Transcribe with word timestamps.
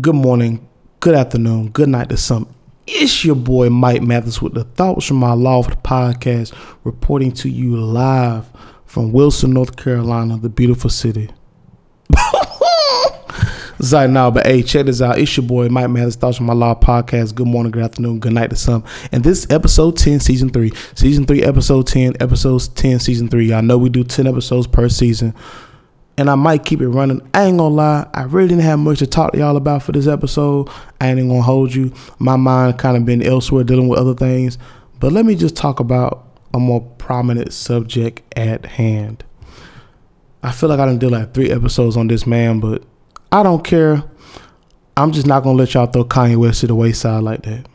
good 0.00 0.14
morning, 0.14 0.68
good 1.00 1.16
afternoon, 1.16 1.70
good 1.70 1.88
night 1.88 2.08
to 2.08 2.16
some. 2.16 2.54
It's 2.86 3.24
your 3.24 3.34
boy 3.34 3.68
Mike 3.68 4.00
Mathis 4.00 4.40
with 4.40 4.54
the 4.54 4.62
Thoughts 4.62 5.06
from 5.06 5.16
My 5.16 5.32
Loft 5.32 5.82
podcast, 5.82 6.54
reporting 6.84 7.32
to 7.32 7.48
you 7.48 7.76
live 7.76 8.46
from 8.86 9.10
Wilson, 9.12 9.52
North 9.52 9.76
Carolina, 9.76 10.38
the 10.38 10.48
beautiful 10.48 10.88
city. 10.88 11.30
Zay 13.82 14.06
now, 14.06 14.30
but 14.30 14.46
hey, 14.46 14.62
check 14.62 14.86
this 14.86 15.02
out. 15.02 15.18
It's 15.18 15.36
your 15.36 15.46
boy 15.46 15.68
Mike 15.68 15.90
Mathis, 15.90 16.14
Thoughts 16.14 16.36
from 16.36 16.46
My 16.46 16.54
Loft 16.54 16.80
podcast. 16.84 17.34
Good 17.34 17.48
morning, 17.48 17.72
good 17.72 17.82
afternoon, 17.82 18.20
good 18.20 18.34
night 18.34 18.50
to 18.50 18.56
some. 18.56 18.84
And 19.10 19.24
this 19.24 19.40
is 19.40 19.50
episode 19.50 19.96
10, 19.96 20.20
season 20.20 20.50
3. 20.50 20.72
Season 20.94 21.26
3, 21.26 21.42
episode 21.42 21.88
10, 21.88 22.14
episodes 22.20 22.68
10, 22.68 23.00
season 23.00 23.28
3. 23.28 23.52
I 23.52 23.60
know 23.62 23.76
we 23.76 23.88
do 23.88 24.04
10 24.04 24.28
episodes 24.28 24.68
per 24.68 24.88
season 24.88 25.34
and 26.18 26.28
I 26.28 26.34
might 26.34 26.64
keep 26.64 26.80
it 26.80 26.88
running. 26.88 27.22
I 27.32 27.44
ain't 27.44 27.58
gonna 27.58 27.74
lie, 27.74 28.06
I 28.12 28.24
really 28.24 28.48
didn't 28.48 28.64
have 28.64 28.80
much 28.80 28.98
to 28.98 29.06
talk 29.06 29.32
to 29.32 29.38
y'all 29.38 29.56
about 29.56 29.84
for 29.84 29.92
this 29.92 30.08
episode. 30.08 30.68
I 31.00 31.08
ain't 31.08 31.28
gonna 31.28 31.40
hold 31.40 31.72
you. 31.72 31.94
My 32.18 32.34
mind 32.34 32.76
kind 32.76 32.96
of 32.96 33.04
been 33.04 33.22
elsewhere 33.22 33.62
dealing 33.62 33.86
with 33.86 34.00
other 34.00 34.14
things. 34.14 34.58
But 34.98 35.12
let 35.12 35.24
me 35.24 35.36
just 35.36 35.54
talk 35.54 35.78
about 35.78 36.26
a 36.52 36.58
more 36.58 36.80
prominent 36.98 37.52
subject 37.52 38.22
at 38.36 38.66
hand. 38.66 39.24
I 40.42 40.50
feel 40.50 40.68
like 40.68 40.80
I 40.80 40.86
done 40.86 40.98
did 40.98 41.12
like 41.12 41.34
three 41.34 41.52
episodes 41.52 41.96
on 41.96 42.08
this 42.08 42.26
man, 42.26 42.58
but 42.58 42.82
I 43.30 43.44
don't 43.44 43.62
care. 43.62 44.02
I'm 44.96 45.12
just 45.12 45.26
not 45.26 45.44
gonna 45.44 45.56
let 45.56 45.72
y'all 45.74 45.86
throw 45.86 46.04
Kanye 46.04 46.36
West 46.36 46.62
to 46.62 46.66
the 46.66 46.74
wayside 46.74 47.22
like 47.22 47.42
that. 47.42 47.68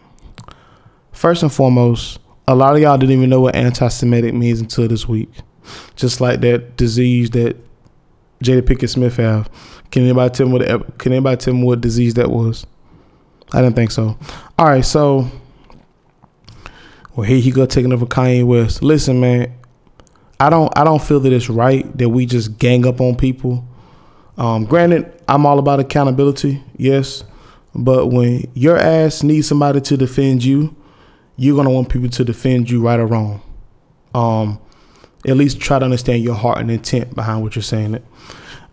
First 1.14 1.44
and 1.44 1.54
foremost, 1.54 2.20
a 2.46 2.56
lot 2.56 2.76
of 2.76 2.82
y'all 2.82 2.98
didn't 2.98 3.16
even 3.16 3.30
know 3.30 3.40
what 3.40 3.56
anti-Semitic 3.56 4.34
means 4.34 4.60
until 4.60 4.90
this 4.90 5.08
week. 5.08 5.30
Just 5.96 6.20
like 6.20 6.42
that 6.42 6.76
disease 6.76 7.30
that 7.30 7.56
Jada 8.44 8.62
Pinkett 8.62 8.90
Smith 8.90 9.18
have? 9.18 9.50
Can 9.92 10.04
anybody 10.04 10.34
tell 10.34 10.48
me 10.48 10.54
what? 10.54 10.98
Can 10.98 11.14
anybody 11.14 11.38
tell 11.38 11.54
me 11.54 11.64
what 11.64 11.82
disease 11.82 12.14
that 12.16 12.30
was? 12.30 12.66
I 13.52 13.62
didn't 13.62 13.76
think 13.76 13.92
so. 13.92 14.18
All 14.58 14.66
right, 14.66 14.84
so 14.84 15.30
well, 17.16 17.28
here 17.28 17.40
he 17.40 17.52
go 17.52 17.66
taking 17.66 17.94
over 17.94 18.06
Kanye 18.06 18.44
West. 18.44 18.82
Listen, 18.82 19.20
man, 19.20 19.54
I 20.40 20.50
don't 20.50 20.76
I 20.78 20.84
don't 20.84 21.02
feel 21.02 21.20
that 21.20 21.32
it's 21.32 21.50
right 21.50 21.98
that 21.98 22.10
we 22.10 22.26
just 22.26 22.58
gang 22.58 22.88
up 22.88 23.00
on 23.00 23.16
people. 23.16 23.68
Um, 24.38 24.66
granted, 24.66 25.22
I'm 25.28 25.46
all 25.46 25.60
about 25.60 25.80
accountability, 25.80 26.64
yes, 26.76 27.24
but 27.76 28.08
when 28.08 28.50
your 28.56 28.78
ass 28.78 29.22
needs 29.22 29.48
somebody 29.48 29.80
to 29.82 29.96
defend 29.96 30.44
you, 30.44 30.76
you're 31.38 31.56
gonna 31.56 31.70
want 31.70 31.90
people 31.90 32.10
to 32.10 32.26
defend 32.26 32.70
you 32.70 32.82
right 32.82 33.00
or 33.00 33.06
wrong. 33.06 33.42
Um, 34.16 34.60
at 35.26 35.38
least 35.38 35.60
try 35.60 35.80
to 35.80 35.86
understand 35.86 36.24
your 36.24 36.36
heart 36.36 36.60
and 36.60 36.70
intent 36.70 37.16
behind 37.16 37.42
what 37.42 37.56
you're 37.56 37.64
saying. 37.64 37.96
It. 37.96 38.06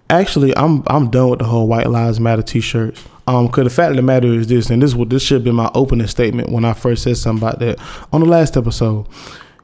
Actually, 0.09 0.57
I'm 0.57 0.83
I'm 0.89 1.11
done 1.11 1.31
with 1.31 1.39
the 1.39 1.45
whole 1.45 1.69
White 1.69 1.89
Lives 1.89 2.19
Matter 2.19 2.42
T-shirts. 2.42 3.05
Um, 3.27 3.48
cause 3.48 3.62
the 3.62 3.70
fact 3.70 3.91
of 3.91 3.97
the 3.97 4.03
matter 4.03 4.27
is 4.27 4.48
this, 4.48 4.70
and 4.70 4.83
this 4.83 4.95
what 4.95 5.09
this 5.09 5.23
should 5.23 5.45
been 5.45 5.55
my 5.55 5.70
opening 5.75 6.09
statement 6.09 6.48
when 6.48 6.65
I 6.65 6.73
first 6.73 7.05
said 7.05 7.17
something 7.17 7.47
about 7.47 7.61
that 7.61 7.79
on 8.12 8.20
the 8.20 8.27
last 8.27 8.57
episode. 8.57 9.07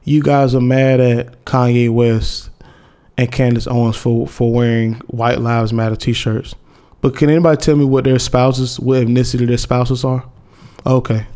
You 0.05 0.23
guys 0.23 0.55
are 0.55 0.61
mad 0.61 1.01
at 1.01 1.43
Kanye 1.43 1.89
West 1.89 2.49
and 3.17 3.29
Candace 3.29 3.67
Owens 3.67 3.97
for 3.97 4.25
for 4.25 4.53
wearing 4.53 4.93
White 5.07 5.41
Lives 5.41 5.73
Matter 5.73 5.97
T-shirts, 5.97 6.55
but 7.01 7.17
can 7.17 7.29
anybody 7.29 7.57
tell 7.57 7.75
me 7.75 7.83
what 7.83 8.05
their 8.05 8.19
spouses, 8.19 8.79
what 8.79 9.05
ethnicity 9.05 9.45
their 9.45 9.57
spouses 9.57 10.05
are? 10.05 10.23
Okay, 10.85 11.27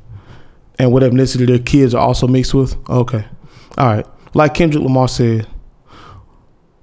and 0.80 0.94
what 0.94 1.04
ethnicity 1.04 1.48
their 1.48 1.60
kids 1.60 1.94
are 1.94 2.02
also 2.02 2.28
mixed 2.28 2.54
with? 2.54 2.78
Okay, 2.90 3.26
all 3.78 3.88
right. 3.88 4.06
Like 4.34 4.54
Kendrick 4.54 4.84
Lamar 4.84 5.08
said, 5.08 5.48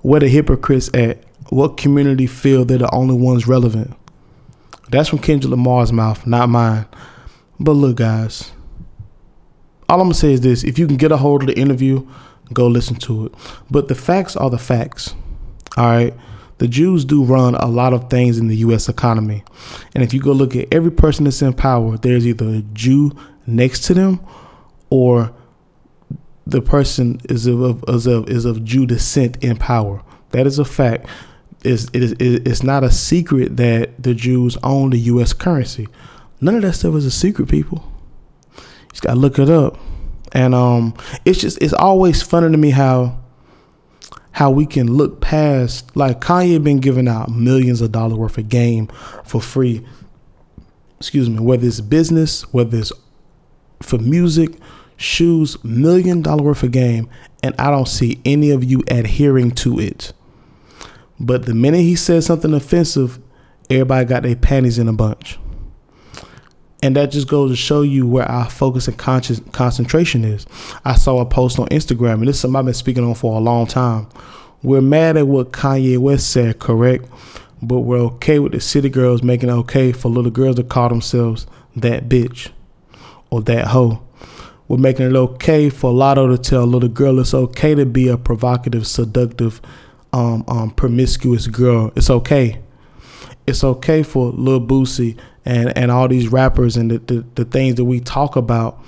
where 0.00 0.20
the 0.20 0.28
hypocrites 0.28 0.90
at? 0.94 1.24
What 1.50 1.76
community 1.76 2.26
feel 2.26 2.64
they're 2.64 2.78
the 2.78 2.94
only 2.94 3.14
ones 3.14 3.46
relevant? 3.46 3.96
That's 4.90 5.08
from 5.08 5.18
Kendrick 5.18 5.50
Lamar's 5.50 5.92
mouth, 5.92 6.26
not 6.26 6.48
mine. 6.48 6.86
But 7.58 7.72
look, 7.72 7.96
guys, 7.96 8.52
all 9.88 10.00
I'm 10.00 10.06
gonna 10.06 10.14
say 10.14 10.32
is 10.32 10.42
this: 10.42 10.64
if 10.64 10.78
you 10.78 10.86
can 10.86 10.96
get 10.96 11.12
a 11.12 11.16
hold 11.16 11.42
of 11.42 11.48
the 11.48 11.58
interview, 11.58 12.06
go 12.52 12.66
listen 12.66 12.96
to 12.96 13.26
it. 13.26 13.34
But 13.70 13.88
the 13.88 13.94
facts 13.94 14.36
are 14.36 14.50
the 14.50 14.58
facts. 14.58 15.14
All 15.76 15.86
right. 15.86 16.14
The 16.58 16.68
Jews 16.68 17.04
do 17.04 17.22
run 17.22 17.54
a 17.54 17.66
lot 17.66 17.92
of 17.92 18.10
things 18.10 18.36
in 18.36 18.48
the 18.48 18.56
U.S. 18.56 18.88
economy. 18.88 19.44
And 19.94 20.02
if 20.02 20.12
you 20.12 20.20
go 20.20 20.32
look 20.32 20.56
at 20.56 20.66
every 20.72 20.90
person 20.90 21.24
that's 21.24 21.40
in 21.40 21.52
power, 21.52 21.96
there's 21.96 22.26
either 22.26 22.48
a 22.48 22.62
Jew 22.72 23.12
next 23.46 23.84
to 23.84 23.94
them 23.94 24.20
or 24.90 25.32
the 26.48 26.62
person 26.62 27.20
is 27.28 27.46
of, 27.46 27.84
is 27.88 28.06
of, 28.06 28.28
is 28.28 28.44
of 28.46 28.64
Jew 28.64 28.86
descent 28.86 29.42
in 29.44 29.56
power. 29.56 30.02
That 30.30 30.46
is 30.46 30.58
a 30.58 30.64
fact. 30.64 31.06
It's, 31.62 31.84
it 31.92 32.02
is, 32.02 32.12
it's 32.18 32.62
not 32.62 32.84
a 32.84 32.90
secret 32.90 33.56
that 33.58 34.02
the 34.02 34.14
Jews 34.14 34.56
own 34.62 34.90
the 34.90 34.98
U.S. 34.98 35.32
currency. 35.32 35.88
None 36.40 36.54
of 36.54 36.62
that 36.62 36.72
stuff 36.72 36.94
is 36.94 37.04
a 37.04 37.10
secret, 37.10 37.48
people. 37.48 37.84
You 38.56 38.62
just 38.90 39.02
gotta 39.02 39.18
look 39.18 39.38
it 39.38 39.50
up. 39.50 39.76
And 40.32 40.54
um, 40.54 40.94
it's 41.24 41.40
just 41.40 41.60
it's 41.62 41.72
always 41.72 42.22
funny 42.22 42.50
to 42.50 42.58
me 42.58 42.70
how 42.70 43.18
how 44.32 44.50
we 44.50 44.66
can 44.66 44.92
look 44.92 45.20
past 45.20 45.96
like 45.96 46.20
Kanye 46.20 46.62
been 46.62 46.78
giving 46.78 47.08
out 47.08 47.30
millions 47.30 47.80
of 47.80 47.92
dollars 47.92 48.18
worth 48.18 48.38
of 48.38 48.48
game 48.48 48.88
for 49.24 49.40
free. 49.40 49.84
Excuse 50.98 51.28
me, 51.28 51.40
whether 51.40 51.66
it's 51.66 51.80
business, 51.80 52.42
whether 52.52 52.78
it's 52.78 52.92
for 53.82 53.98
music, 53.98 54.58
shoes, 54.98 55.62
million 55.64 56.20
dollar 56.20 56.42
worth 56.42 56.62
of 56.62 56.72
game, 56.72 57.08
and 57.42 57.54
I 57.58 57.70
don't 57.70 57.88
see 57.88 58.20
any 58.26 58.50
of 58.50 58.62
you 58.62 58.82
adhering 58.88 59.52
to 59.52 59.80
it. 59.80 60.12
But 61.18 61.46
the 61.46 61.54
minute 61.54 61.80
he 61.80 61.96
says 61.96 62.26
something 62.26 62.52
offensive, 62.52 63.18
everybody 63.70 64.04
got 64.04 64.24
their 64.24 64.36
panties 64.36 64.78
in 64.78 64.88
a 64.88 64.92
bunch. 64.92 65.38
And 66.80 66.94
that 66.94 67.10
just 67.10 67.26
goes 67.26 67.50
to 67.50 67.56
show 67.56 67.82
you 67.82 68.06
where 68.06 68.26
our 68.26 68.48
focus 68.48 68.86
and 68.86 68.96
conscious 68.96 69.40
concentration 69.50 70.24
is. 70.24 70.46
I 70.84 70.94
saw 70.94 71.20
a 71.20 71.26
post 71.26 71.58
on 71.58 71.66
Instagram, 71.68 72.14
and 72.14 72.28
this 72.28 72.36
is 72.36 72.42
something 72.42 72.56
I've 72.56 72.64
been 72.64 72.74
speaking 72.74 73.04
on 73.04 73.14
for 73.14 73.36
a 73.36 73.40
long 73.40 73.66
time. 73.66 74.08
We're 74.62 74.80
mad 74.80 75.16
at 75.16 75.26
what 75.26 75.52
Kanye 75.52 75.98
West 75.98 76.30
said, 76.30 76.58
correct? 76.60 77.06
But 77.60 77.80
we're 77.80 77.98
okay 77.98 78.38
with 78.38 78.52
the 78.52 78.60
city 78.60 78.88
girls 78.88 79.22
making 79.24 79.48
it 79.48 79.52
okay 79.52 79.90
for 79.90 80.08
little 80.08 80.30
girls 80.30 80.56
to 80.56 80.62
call 80.62 80.88
themselves 80.88 81.46
that 81.74 82.08
bitch 82.08 82.50
or 83.30 83.42
that 83.42 83.68
hoe. 83.68 84.02
We're 84.68 84.76
making 84.76 85.06
it 85.06 85.16
okay 85.16 85.70
for 85.70 85.92
Latto 85.92 86.30
to 86.30 86.36
tell 86.36 86.66
little 86.66 86.90
girl 86.90 87.18
it's 87.18 87.32
okay 87.32 87.74
to 87.74 87.86
be 87.86 88.08
a 88.08 88.18
provocative, 88.18 88.86
seductive, 88.86 89.62
um, 90.12 90.44
um, 90.46 90.70
promiscuous 90.70 91.46
girl. 91.46 91.90
It's 91.96 92.10
okay. 92.10 92.60
It's 93.46 93.64
okay 93.64 94.02
for 94.02 94.30
Lil 94.32 94.60
Boosie 94.60 95.18
and, 95.46 95.76
and 95.76 95.90
all 95.90 96.06
these 96.06 96.28
rappers 96.28 96.76
and 96.76 96.90
the, 96.90 96.98
the, 96.98 97.26
the 97.34 97.44
things 97.46 97.76
that 97.76 97.86
we 97.86 98.00
talk 98.00 98.36
about 98.36 98.78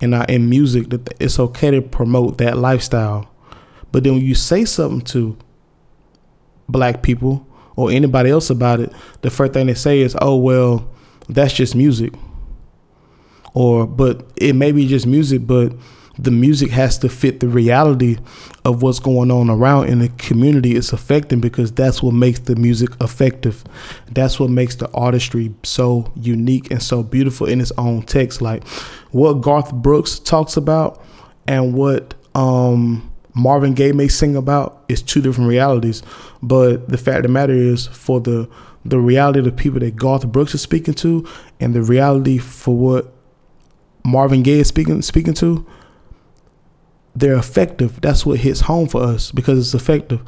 in 0.00 0.12
our 0.12 0.24
in 0.24 0.50
music. 0.50 0.90
That 0.90 1.14
it's 1.20 1.38
okay 1.38 1.70
to 1.70 1.82
promote 1.82 2.38
that 2.38 2.58
lifestyle. 2.58 3.30
But 3.92 4.02
then 4.02 4.14
when 4.14 4.24
you 4.24 4.34
say 4.34 4.64
something 4.64 5.02
to 5.12 5.38
black 6.68 7.00
people 7.00 7.46
or 7.76 7.92
anybody 7.92 8.30
else 8.30 8.50
about 8.50 8.80
it, 8.80 8.92
the 9.22 9.30
first 9.30 9.52
thing 9.52 9.68
they 9.68 9.74
say 9.74 10.00
is, 10.00 10.16
"Oh 10.20 10.36
well, 10.36 10.90
that's 11.28 11.52
just 11.52 11.76
music." 11.76 12.12
Or, 13.54 13.86
but 13.86 14.30
it 14.36 14.54
may 14.54 14.72
be 14.72 14.86
just 14.86 15.06
music, 15.06 15.46
but 15.46 15.72
the 16.18 16.30
music 16.32 16.70
has 16.70 16.98
to 16.98 17.08
fit 17.08 17.38
the 17.38 17.48
reality 17.48 18.18
of 18.64 18.82
what's 18.82 18.98
going 18.98 19.30
on 19.30 19.48
around 19.48 19.88
in 19.88 20.00
the 20.00 20.08
community 20.10 20.74
it's 20.74 20.92
affecting 20.92 21.40
because 21.40 21.70
that's 21.72 22.02
what 22.02 22.12
makes 22.12 22.40
the 22.40 22.56
music 22.56 22.90
effective. 23.00 23.62
That's 24.10 24.40
what 24.40 24.50
makes 24.50 24.74
the 24.74 24.90
artistry 24.90 25.54
so 25.62 26.12
unique 26.16 26.70
and 26.72 26.82
so 26.82 27.04
beautiful 27.04 27.46
in 27.46 27.60
its 27.60 27.72
own 27.78 28.02
text. 28.02 28.42
Like 28.42 28.66
what 29.12 29.34
garth 29.34 29.72
brooks 29.72 30.18
talks 30.18 30.56
about 30.56 31.02
and 31.46 31.72
what 31.72 32.14
um, 32.34 33.12
marvin 33.34 33.74
gaye 33.74 33.92
may 33.92 34.08
sing 34.08 34.34
about 34.34 34.84
is 34.88 35.02
two 35.02 35.22
different 35.22 35.48
realities. 35.48 36.02
But 36.42 36.88
the 36.88 36.98
fact 36.98 37.18
of 37.18 37.22
the 37.24 37.28
matter 37.28 37.54
is 37.54 37.86
for 37.86 38.20
the 38.20 38.48
the 38.84 38.98
reality 38.98 39.40
of 39.40 39.44
the 39.44 39.52
people 39.52 39.80
that 39.80 39.96
garth 39.96 40.26
brooks 40.28 40.54
is 40.54 40.62
speaking 40.62 40.94
to 40.94 41.26
and 41.60 41.74
the 41.74 41.82
reality 41.82 42.38
for 42.38 42.76
what 42.76 43.12
marvin 44.08 44.42
gaye 44.42 44.60
is 44.60 44.68
speaking 44.68 45.02
speaking 45.02 45.34
to 45.34 45.66
they're 47.18 47.36
effective. 47.36 48.00
That's 48.00 48.24
what 48.24 48.38
hits 48.38 48.60
home 48.60 48.88
for 48.88 49.02
us 49.02 49.32
because 49.32 49.58
it's 49.58 49.74
effective. 49.74 50.20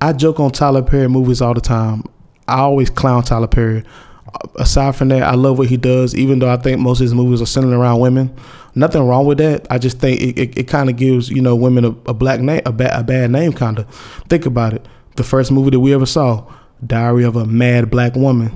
I 0.00 0.12
joke 0.12 0.40
on 0.40 0.52
Tyler 0.52 0.82
Perry 0.82 1.08
movies 1.08 1.42
all 1.42 1.52
the 1.52 1.60
time. 1.60 2.04
I 2.48 2.60
always 2.60 2.90
clown 2.90 3.22
Tyler 3.22 3.48
Perry. 3.48 3.84
Uh, 4.32 4.48
aside 4.56 4.94
from 4.96 5.08
that, 5.08 5.22
I 5.22 5.34
love 5.34 5.58
what 5.58 5.68
he 5.68 5.76
does, 5.76 6.14
even 6.14 6.38
though 6.38 6.50
I 6.50 6.56
think 6.56 6.80
most 6.80 7.00
of 7.00 7.04
his 7.04 7.14
movies 7.14 7.42
are 7.42 7.46
centered 7.46 7.74
around 7.74 8.00
women. 8.00 8.34
Nothing 8.74 9.06
wrong 9.06 9.26
with 9.26 9.38
that. 9.38 9.66
I 9.68 9.78
just 9.78 9.98
think 9.98 10.20
it, 10.20 10.38
it, 10.38 10.58
it 10.58 10.68
kind 10.68 10.88
of 10.88 10.96
gives, 10.96 11.28
you 11.28 11.42
know, 11.42 11.56
women 11.56 11.84
a, 11.84 11.88
a 12.06 12.14
black 12.14 12.40
name, 12.40 12.62
a, 12.64 12.72
ba- 12.72 12.98
a 12.98 13.02
bad 13.02 13.30
name, 13.30 13.52
kind 13.52 13.80
of. 13.80 13.88
Think 14.28 14.46
about 14.46 14.74
it. 14.74 14.86
The 15.16 15.24
first 15.24 15.50
movie 15.50 15.70
that 15.70 15.80
we 15.80 15.92
ever 15.92 16.06
saw, 16.06 16.50
Diary 16.86 17.24
of 17.24 17.36
a 17.36 17.44
Mad 17.44 17.90
Black 17.90 18.14
Woman. 18.14 18.52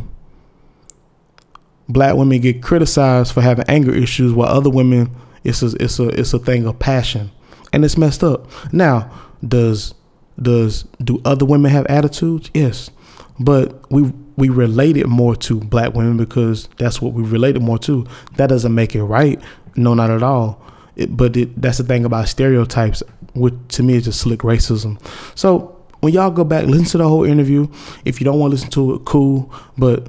Black 1.89 2.17
women 2.17 2.41
get 2.41 2.63
criticized 2.63 3.33
for 3.33 3.43
having 3.43 3.65
anger 3.69 3.95
issues 3.95 4.33
while 4.33 4.49
other 4.49 4.71
women 4.71 5.15
it's 5.45 5.63
a 5.63 5.67
it's 5.79 5.99
a 5.99 6.09
it's 6.09 6.33
a 6.33 6.39
thing 6.39 6.67
of 6.67 6.79
passion, 6.79 7.31
and 7.73 7.85
it's 7.85 7.99
messed 7.99 8.25
up. 8.25 8.51
Now, 8.73 9.11
does 9.47 9.95
does 10.41 10.85
do 11.03 11.21
other 11.25 11.45
women 11.45 11.71
have 11.71 11.87
attitudes? 11.87 12.51
Yes, 12.55 12.91
but 13.39 13.91
we 13.93 14.11
we 14.37 14.49
related 14.49 15.07
more 15.07 15.37
to 15.37 15.61
black 15.61 15.95
women 15.95 16.17
because 16.17 16.69
that's 16.79 17.01
what 17.01 17.13
we 17.13 17.23
related 17.23 17.63
more 17.63 17.79
to. 17.81 18.07
That 18.37 18.49
doesn't 18.49 18.75
make 18.75 18.95
it 18.97 19.05
right. 19.05 19.41
No, 19.77 19.93
not 19.93 20.11
at 20.11 20.23
all. 20.23 20.61
It, 20.97 21.15
but 21.15 21.37
it, 21.37 21.61
that's 21.61 21.79
the 21.79 21.85
thing 21.85 22.05
about 22.05 22.29
stereotypes, 22.29 23.03
which 23.35 23.55
to 23.69 23.83
me 23.83 23.97
is 23.97 24.05
just 24.07 24.21
slick 24.21 24.41
racism. 24.41 24.99
So 25.37 25.79
when 26.01 26.15
y'all 26.15 26.31
go 26.31 26.45
back, 26.45 26.67
listen 26.67 26.87
to 26.87 26.99
the 26.99 27.09
whole 27.09 27.25
interview. 27.25 27.69
If 28.05 28.21
you 28.21 28.25
don't 28.25 28.39
want 28.39 28.53
to 28.53 28.55
listen 28.55 28.71
to 28.71 28.95
it, 28.95 29.05
cool. 29.05 29.53
But 29.77 30.09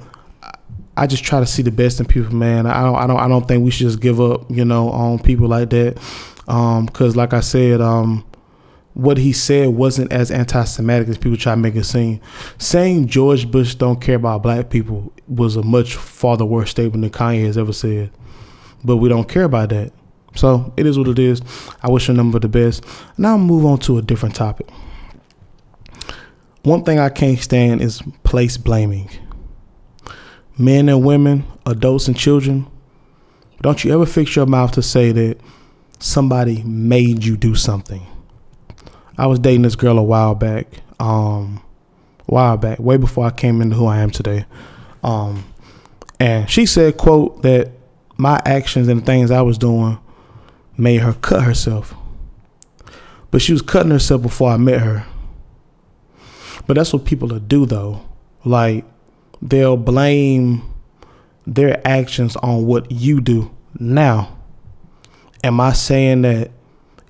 I 0.96 1.06
just 1.06 1.24
try 1.24 1.40
to 1.40 1.46
see 1.46 1.62
the 1.62 1.70
best 1.70 2.00
in 2.00 2.06
people, 2.06 2.34
man. 2.34 2.66
I 2.66 2.82
don't, 2.82 2.96
I 2.96 3.06
don't, 3.06 3.18
I 3.18 3.28
don't 3.28 3.46
think 3.46 3.64
we 3.64 3.70
should 3.70 3.86
just 3.86 4.00
give 4.00 4.20
up, 4.20 4.50
you 4.50 4.64
know, 4.64 4.88
on 4.90 5.18
people 5.18 5.48
like 5.48 5.70
that. 5.70 5.98
Um, 6.48 6.88
cause 6.88 7.16
like 7.16 7.34
I 7.34 7.40
said, 7.40 7.80
um, 7.80 8.24
what 8.94 9.18
he 9.18 9.34
said 9.34 9.68
wasn't 9.68 10.10
as 10.10 10.30
anti-Semitic 10.30 11.08
as 11.08 11.18
people 11.18 11.36
try 11.36 11.52
to 11.52 11.60
make 11.60 11.76
it 11.76 11.84
seem. 11.84 12.18
Saying 12.56 13.08
George 13.08 13.50
Bush 13.50 13.74
don't 13.74 14.00
care 14.00 14.16
about 14.16 14.42
black 14.42 14.70
people 14.70 15.12
was 15.28 15.56
a 15.56 15.62
much 15.62 15.94
farther 15.96 16.46
worse 16.46 16.70
statement 16.70 17.02
than 17.02 17.10
Kanye 17.10 17.44
has 17.44 17.58
ever 17.58 17.74
said. 17.74 18.10
But 18.82 18.96
we 18.96 19.10
don't 19.10 19.28
care 19.28 19.44
about 19.44 19.68
that. 19.68 19.92
So 20.34 20.72
it 20.78 20.86
is 20.86 20.98
what 20.98 21.08
it 21.08 21.18
is. 21.18 21.42
I 21.82 21.90
wish 21.90 22.08
your 22.08 22.16
number 22.16 22.38
the 22.38 22.48
best. 22.48 22.84
Now 23.18 23.36
move 23.36 23.66
on 23.66 23.78
to 23.80 23.98
a 23.98 24.02
different 24.02 24.34
topic. 24.34 24.70
One 26.62 26.82
thing 26.82 26.98
I 26.98 27.10
can't 27.10 27.38
stand 27.38 27.82
is 27.82 28.02
place 28.22 28.56
blaming. 28.56 29.10
Men 30.58 30.88
and 30.88 31.04
women, 31.04 31.44
adults 31.66 32.08
and 32.08 32.16
children, 32.16 32.66
don't 33.62 33.84
you 33.84 33.92
ever 33.92 34.06
fix 34.06 34.36
your 34.36 34.46
mouth 34.46 34.72
to 34.72 34.82
say 34.82 35.12
that 35.12 35.38
somebody 35.98 36.62
made 36.62 37.24
you 37.24 37.36
do 37.36 37.54
something. 37.54 38.06
I 39.18 39.26
was 39.26 39.38
dating 39.38 39.62
this 39.62 39.76
girl 39.76 39.98
a 39.98 40.02
while 40.02 40.34
back, 40.34 40.66
um, 41.00 41.62
a 42.20 42.32
while 42.32 42.56
back, 42.56 42.78
way 42.78 42.96
before 42.96 43.26
I 43.26 43.30
came 43.30 43.60
into 43.62 43.76
who 43.76 43.86
I 43.86 43.98
am 43.98 44.10
today. 44.10 44.44
Um, 45.02 45.44
and 46.20 46.48
she 46.48 46.66
said, 46.66 46.96
quote, 46.96 47.42
that 47.42 47.70
my 48.16 48.40
actions 48.44 48.88
and 48.88 49.04
things 49.04 49.30
I 49.30 49.42
was 49.42 49.58
doing 49.58 49.98
made 50.76 51.00
her 51.00 51.14
cut 51.14 51.42
herself. 51.42 51.94
But 53.30 53.42
she 53.42 53.52
was 53.52 53.62
cutting 53.62 53.90
herself 53.90 54.22
before 54.22 54.50
I 54.50 54.56
met 54.56 54.80
her. 54.80 55.06
But 56.66 56.74
that's 56.74 56.92
what 56.92 57.04
people 57.04 57.28
do 57.28 57.66
though. 57.66 58.02
Like 58.44 58.84
they'll 59.42 59.76
blame 59.76 60.62
their 61.46 61.86
actions 61.86 62.36
on 62.36 62.66
what 62.66 62.90
you 62.90 63.20
do 63.20 63.54
now. 63.78 64.36
Am 65.44 65.60
I 65.60 65.72
saying 65.72 66.22
that 66.22 66.50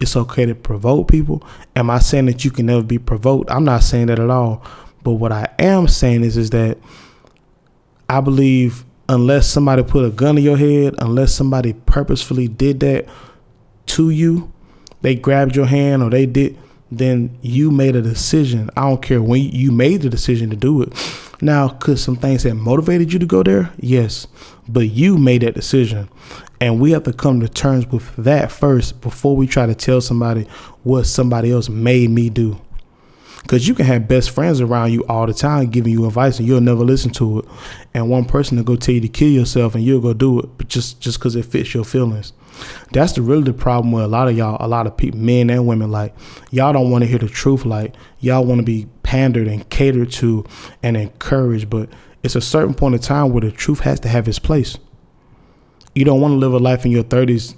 it's 0.00 0.16
okay 0.16 0.44
to 0.46 0.54
provoke 0.54 1.08
people? 1.08 1.42
Am 1.74 1.88
I 1.88 1.98
saying 1.98 2.26
that 2.26 2.44
you 2.44 2.50
can 2.50 2.66
never 2.66 2.82
be 2.82 2.98
provoked? 2.98 3.50
I'm 3.50 3.64
not 3.64 3.82
saying 3.82 4.06
that 4.08 4.18
at 4.18 4.30
all. 4.30 4.62
But 5.02 5.12
what 5.12 5.32
I 5.32 5.48
am 5.58 5.88
saying 5.88 6.24
is 6.24 6.36
is 6.36 6.50
that 6.50 6.78
I 8.08 8.20
believe 8.20 8.84
unless 9.08 9.48
somebody 9.48 9.82
put 9.82 10.04
a 10.04 10.10
gun 10.10 10.36
in 10.36 10.44
your 10.44 10.56
head, 10.56 10.94
unless 10.98 11.32
somebody 11.32 11.72
purposefully 11.72 12.48
did 12.48 12.80
that 12.80 13.06
to 13.86 14.10
you, 14.10 14.52
they 15.02 15.14
grabbed 15.14 15.54
your 15.54 15.66
hand 15.66 16.02
or 16.02 16.10
they 16.10 16.26
did, 16.26 16.58
then 16.90 17.38
you 17.40 17.70
made 17.70 17.96
a 17.96 18.02
decision. 18.02 18.70
I 18.76 18.82
don't 18.82 19.02
care 19.02 19.22
when 19.22 19.42
you 19.42 19.70
made 19.72 20.02
the 20.02 20.08
decision 20.08 20.50
to 20.50 20.56
do 20.56 20.82
it. 20.82 20.92
Now, 21.40 21.68
could 21.68 21.98
some 21.98 22.16
things 22.16 22.44
that 22.44 22.54
motivated 22.54 23.12
you 23.12 23.18
to 23.18 23.26
go 23.26 23.42
there? 23.42 23.70
Yes, 23.78 24.26
but 24.68 24.88
you 24.88 25.18
made 25.18 25.42
that 25.42 25.54
decision. 25.54 26.08
And 26.60 26.80
we 26.80 26.92
have 26.92 27.02
to 27.04 27.12
come 27.12 27.40
to 27.40 27.48
terms 27.48 27.86
with 27.86 28.16
that 28.16 28.50
first 28.50 29.00
before 29.02 29.36
we 29.36 29.46
try 29.46 29.66
to 29.66 29.74
tell 29.74 30.00
somebody 30.00 30.46
what 30.82 31.04
somebody 31.04 31.52
else 31.52 31.68
made 31.68 32.10
me 32.10 32.30
do. 32.30 32.58
Because 33.42 33.68
you 33.68 33.74
can 33.74 33.86
have 33.86 34.08
best 34.08 34.30
friends 34.30 34.60
around 34.60 34.92
you 34.92 35.04
all 35.06 35.26
the 35.26 35.34
time 35.34 35.70
giving 35.70 35.92
you 35.92 36.06
advice 36.06 36.38
and 36.38 36.48
you'll 36.48 36.60
never 36.60 36.82
listen 36.82 37.12
to 37.12 37.40
it. 37.40 37.44
And 37.94 38.10
one 38.10 38.24
person 38.24 38.56
will 38.56 38.64
go 38.64 38.74
tell 38.74 38.94
you 38.94 39.00
to 39.02 39.08
kill 39.08 39.28
yourself 39.28 39.74
and 39.74 39.84
you'll 39.84 40.00
go 40.00 40.14
do 40.14 40.40
it 40.40 40.68
just 40.68 41.00
because 41.02 41.36
it 41.36 41.44
fits 41.44 41.72
your 41.74 41.84
feelings. 41.84 42.32
That's 42.92 43.12
the 43.12 43.22
really 43.22 43.42
the 43.42 43.52
problem 43.52 43.92
with 43.92 44.04
a 44.04 44.08
lot 44.08 44.28
of 44.28 44.36
y'all, 44.36 44.56
a 44.60 44.68
lot 44.68 44.86
of 44.86 44.96
people, 44.96 45.18
men 45.18 45.50
and 45.50 45.66
women. 45.66 45.90
Like 45.90 46.14
y'all 46.50 46.72
don't 46.72 46.90
want 46.90 47.02
to 47.02 47.08
hear 47.08 47.18
the 47.18 47.28
truth. 47.28 47.64
Like 47.64 47.94
y'all 48.20 48.44
want 48.44 48.60
to 48.60 48.64
be 48.64 48.86
pandered 49.02 49.48
and 49.48 49.68
catered 49.70 50.10
to 50.12 50.44
and 50.82 50.96
encouraged. 50.96 51.70
But 51.70 51.90
it's 52.22 52.36
a 52.36 52.40
certain 52.40 52.74
point 52.74 52.94
in 52.94 53.00
time 53.00 53.32
where 53.32 53.42
the 53.42 53.52
truth 53.52 53.80
has 53.80 54.00
to 54.00 54.08
have 54.08 54.28
its 54.28 54.38
place. 54.38 54.78
You 55.94 56.04
don't 56.04 56.20
want 56.20 56.32
to 56.32 56.36
live 56.36 56.52
a 56.52 56.58
life 56.58 56.84
in 56.84 56.90
your 56.90 57.04
30s, 57.04 57.54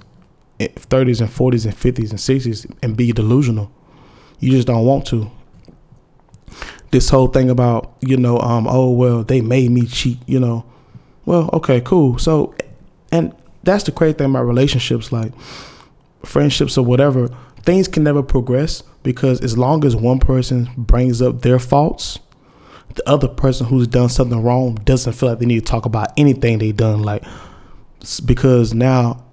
30s 0.60 1.20
and 1.20 1.28
40s 1.28 1.64
and 1.64 1.74
50s 1.74 2.10
and 2.10 2.18
60s 2.18 2.76
and 2.82 2.96
be 2.96 3.12
delusional. 3.12 3.70
You 4.38 4.52
just 4.52 4.66
don't 4.66 4.84
want 4.84 5.06
to. 5.06 5.30
This 6.90 7.10
whole 7.10 7.26
thing 7.26 7.50
about, 7.50 7.94
you 8.00 8.16
know, 8.16 8.38
um, 8.38 8.66
oh 8.68 8.90
well, 8.90 9.24
they 9.24 9.40
made 9.40 9.70
me 9.70 9.86
cheat, 9.86 10.18
you 10.26 10.40
know. 10.40 10.64
Well, 11.26 11.50
okay, 11.52 11.80
cool. 11.80 12.18
So 12.18 12.54
and 13.10 13.34
that's 13.62 13.84
the 13.84 13.92
crazy 13.92 14.14
thing 14.14 14.30
about 14.30 14.44
relationships, 14.44 15.12
like 15.12 15.32
friendships 16.24 16.78
or 16.78 16.84
whatever. 16.84 17.28
Things 17.62 17.88
can 17.88 18.04
never 18.04 18.22
progress 18.22 18.82
because 19.02 19.40
as 19.40 19.58
long 19.58 19.84
as 19.84 19.94
one 19.94 20.20
person 20.20 20.70
brings 20.76 21.20
up 21.20 21.42
their 21.42 21.58
faults, 21.58 22.18
the 22.94 23.08
other 23.08 23.28
person 23.28 23.66
who's 23.66 23.86
done 23.86 24.08
something 24.08 24.42
wrong 24.42 24.76
doesn't 24.84 25.12
feel 25.12 25.30
like 25.30 25.38
they 25.38 25.46
need 25.46 25.60
to 25.60 25.70
talk 25.70 25.84
about 25.84 26.12
anything 26.16 26.58
they 26.58 26.72
done. 26.72 27.02
Like 27.02 27.24
because 28.24 28.74
now 28.74 29.24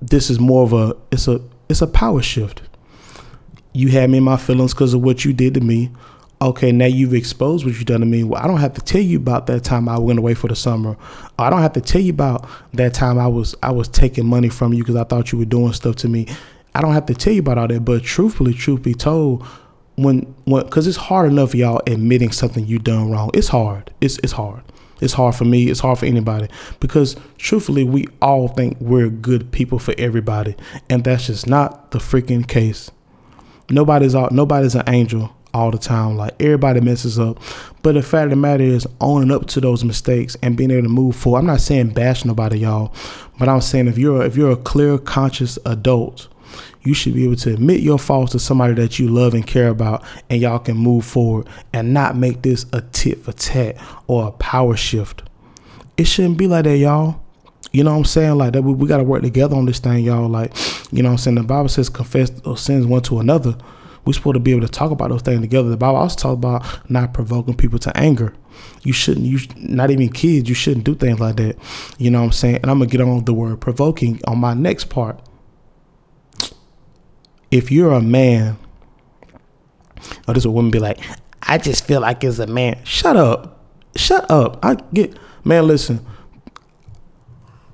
this 0.00 0.30
is 0.30 0.38
more 0.38 0.64
of 0.64 0.72
a 0.72 0.96
it's 1.10 1.28
a 1.28 1.40
it's 1.68 1.82
a 1.82 1.86
power 1.86 2.22
shift. 2.22 2.62
You 3.72 3.88
had 3.88 4.10
me 4.10 4.18
in 4.18 4.24
my 4.24 4.36
feelings 4.36 4.74
because 4.74 4.92
of 4.92 5.02
what 5.02 5.24
you 5.24 5.32
did 5.32 5.54
to 5.54 5.60
me 5.60 5.90
okay, 6.42 6.72
now 6.72 6.86
you've 6.86 7.14
exposed 7.14 7.64
what 7.64 7.74
you've 7.74 7.86
done 7.86 8.00
to 8.00 8.06
me. 8.06 8.24
Well, 8.24 8.42
I 8.42 8.46
don't 8.46 8.58
have 8.58 8.74
to 8.74 8.80
tell 8.80 9.00
you 9.00 9.16
about 9.16 9.46
that 9.46 9.62
time 9.62 9.88
I 9.88 9.98
went 9.98 10.18
away 10.18 10.34
for 10.34 10.48
the 10.48 10.56
summer. 10.56 10.96
I 11.38 11.48
don't 11.50 11.62
have 11.62 11.72
to 11.74 11.80
tell 11.80 12.00
you 12.00 12.12
about 12.12 12.48
that 12.74 12.94
time 12.94 13.18
I 13.18 13.28
was 13.28 13.54
I 13.62 13.70
was 13.70 13.88
taking 13.88 14.26
money 14.26 14.48
from 14.48 14.72
you 14.72 14.82
because 14.82 14.96
I 14.96 15.04
thought 15.04 15.32
you 15.32 15.38
were 15.38 15.44
doing 15.44 15.72
stuff 15.72 15.96
to 15.96 16.08
me. 16.08 16.26
I 16.74 16.80
don't 16.80 16.94
have 16.94 17.06
to 17.06 17.14
tell 17.14 17.32
you 17.32 17.40
about 17.40 17.58
all 17.58 17.68
that. 17.68 17.84
But 17.84 18.02
truthfully, 18.02 18.54
truth 18.54 18.82
be 18.82 18.94
told, 18.94 19.46
when 19.96 20.34
when 20.44 20.64
because 20.64 20.86
it's 20.86 20.96
hard 20.96 21.30
enough 21.30 21.54
y'all 21.54 21.80
admitting 21.86 22.32
something 22.32 22.66
you've 22.66 22.84
done 22.84 23.10
wrong. 23.10 23.30
It's 23.34 23.48
hard. 23.48 23.92
It's 24.00 24.18
it's 24.18 24.32
hard. 24.32 24.62
It's 25.00 25.14
hard 25.14 25.34
for 25.34 25.44
me. 25.44 25.68
It's 25.68 25.80
hard 25.80 25.98
for 25.98 26.06
anybody 26.06 26.48
because 26.78 27.16
truthfully, 27.36 27.84
we 27.84 28.06
all 28.20 28.48
think 28.48 28.76
we're 28.80 29.10
good 29.10 29.52
people 29.52 29.78
for 29.78 29.94
everybody, 29.98 30.56
and 30.88 31.04
that's 31.04 31.26
just 31.26 31.46
not 31.46 31.92
the 31.92 31.98
freaking 31.98 32.46
case. 32.46 32.90
Nobody's 33.70 34.14
all, 34.14 34.28
nobody's 34.30 34.74
an 34.74 34.84
angel 34.88 35.34
all 35.54 35.70
the 35.70 35.78
time. 35.78 36.16
Like 36.16 36.34
everybody 36.40 36.80
messes 36.80 37.18
up. 37.18 37.38
But 37.82 37.94
the 37.94 38.02
fact 38.02 38.24
of 38.24 38.30
the 38.30 38.36
matter 38.36 38.64
is 38.64 38.86
owning 39.00 39.30
up 39.30 39.46
to 39.48 39.60
those 39.60 39.84
mistakes 39.84 40.36
and 40.42 40.56
being 40.56 40.70
able 40.70 40.82
to 40.82 40.88
move 40.88 41.16
forward. 41.16 41.40
I'm 41.40 41.46
not 41.46 41.60
saying 41.60 41.90
bash 41.90 42.24
nobody, 42.24 42.60
y'all, 42.60 42.94
but 43.38 43.48
I'm 43.48 43.60
saying 43.60 43.88
if 43.88 43.98
you're 43.98 44.22
if 44.24 44.36
you're 44.36 44.52
a 44.52 44.56
clear, 44.56 44.98
conscious 44.98 45.58
adult, 45.64 46.28
you 46.82 46.94
should 46.94 47.14
be 47.14 47.24
able 47.24 47.36
to 47.36 47.54
admit 47.54 47.80
your 47.80 47.98
faults 47.98 48.32
to 48.32 48.38
somebody 48.38 48.74
that 48.74 48.98
you 48.98 49.08
love 49.08 49.34
and 49.34 49.46
care 49.46 49.68
about, 49.68 50.04
and 50.30 50.40
y'all 50.40 50.58
can 50.58 50.76
move 50.76 51.04
forward 51.04 51.48
and 51.72 51.92
not 51.92 52.16
make 52.16 52.42
this 52.42 52.66
a 52.72 52.80
tit 52.80 53.24
for 53.24 53.32
tat 53.32 53.76
or 54.06 54.28
a 54.28 54.32
power 54.32 54.76
shift. 54.76 55.22
It 55.96 56.04
shouldn't 56.04 56.38
be 56.38 56.46
like 56.46 56.64
that, 56.64 56.78
y'all. 56.78 57.20
You 57.70 57.84
know 57.84 57.92
what 57.92 57.98
I'm 57.98 58.04
saying? 58.04 58.36
Like 58.36 58.52
that 58.52 58.62
we, 58.62 58.74
we 58.74 58.86
gotta 58.86 59.04
work 59.04 59.22
together 59.22 59.56
on 59.56 59.64
this 59.64 59.78
thing, 59.78 60.04
y'all. 60.04 60.28
Like, 60.28 60.52
you 60.92 61.02
know 61.02 61.08
what 61.08 61.12
I'm 61.12 61.18
saying? 61.18 61.34
The 61.36 61.42
Bible 61.42 61.68
says 61.68 61.88
confess 61.88 62.30
sins 62.56 62.86
one 62.86 63.02
to 63.02 63.18
another 63.18 63.56
we're 64.04 64.12
supposed 64.12 64.34
to 64.34 64.40
be 64.40 64.50
able 64.50 64.62
to 64.62 64.68
talk 64.68 64.90
about 64.90 65.10
those 65.10 65.22
things 65.22 65.40
together. 65.40 65.68
The 65.68 65.76
Bible 65.76 65.96
also 65.96 66.16
talks 66.16 66.34
about 66.34 66.90
not 66.90 67.14
provoking 67.14 67.54
people 67.54 67.78
to 67.80 67.96
anger. 67.96 68.34
You 68.82 68.92
shouldn't, 68.92 69.26
you 69.26 69.38
not 69.56 69.90
even 69.90 70.08
kids, 70.08 70.48
you 70.48 70.54
shouldn't 70.54 70.84
do 70.84 70.94
things 70.94 71.20
like 71.20 71.36
that. 71.36 71.56
You 71.98 72.10
know 72.10 72.20
what 72.20 72.26
I'm 72.26 72.32
saying? 72.32 72.56
And 72.56 72.70
I'm 72.70 72.78
gonna 72.78 72.90
get 72.90 73.00
on 73.00 73.24
the 73.24 73.34
word 73.34 73.60
provoking 73.60 74.20
on 74.26 74.38
my 74.38 74.54
next 74.54 74.86
part. 74.86 75.20
If 77.50 77.70
you're 77.70 77.92
a 77.92 78.00
man, 78.00 78.56
or 80.26 80.34
this 80.34 80.46
woman 80.46 80.70
be 80.70 80.78
like, 80.78 80.98
I 81.42 81.58
just 81.58 81.86
feel 81.86 82.00
like 82.00 82.24
as 82.24 82.40
a 82.40 82.46
man. 82.46 82.82
Shut 82.84 83.16
up. 83.16 83.60
Shut 83.94 84.28
up. 84.30 84.64
I 84.64 84.76
get 84.92 85.16
man, 85.44 85.66
listen. 85.66 86.04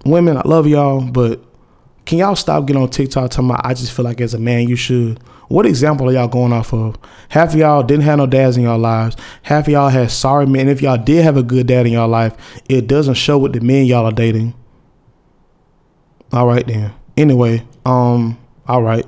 Women, 0.05 0.37
I 0.37 0.43
love 0.45 0.67
y'all, 0.67 1.01
but 1.01 1.43
can 2.09 2.17
y'all 2.17 2.35
stop 2.35 2.65
getting 2.65 2.81
on 2.81 2.89
TikTok 2.89 3.31
talking 3.31 3.51
about 3.51 3.67
I 3.67 3.75
just 3.75 3.93
feel 3.93 4.03
like 4.03 4.23
as 4.23 4.33
a 4.33 4.39
man 4.39 4.67
you 4.67 4.77
should? 4.77 5.21
What 5.49 5.67
example 5.67 6.09
are 6.09 6.13
y'all 6.13 6.27
going 6.27 6.55
off 6.55 6.73
of? 6.73 6.97
Half 7.29 7.53
of 7.53 7.57
y'all 7.57 7.83
didn't 7.83 8.05
have 8.05 8.17
no 8.17 8.27
dads 8.27 8.57
in 8.57 8.63
y'all 8.63 8.79
lives. 8.79 9.15
Half 9.43 9.67
of 9.67 9.73
y'all 9.75 9.91
had 9.91 10.11
sorry 10.11 10.47
men. 10.47 10.71
If 10.71 10.81
y'all 10.81 10.97
did 10.97 11.23
have 11.23 11.37
a 11.37 11.43
good 11.43 11.67
dad 11.67 11.87
in 11.87 11.93
y'all 11.93 12.09
life, 12.09 12.35
it 12.67 12.87
doesn't 12.87 13.13
show 13.13 13.37
with 13.37 13.53
the 13.53 13.61
men 13.61 13.85
y'all 13.85 14.07
are 14.07 14.13
dating. 14.13 14.55
All 16.33 16.47
right 16.47 16.67
then. 16.67 16.95
Anyway, 17.19 17.63
um, 17.85 18.39
all 18.67 18.83
right. 18.83 19.05